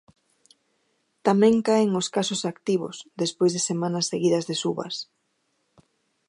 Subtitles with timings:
[1.27, 4.95] Tamén caen os casos activos, despois de semanas seguidas de subas.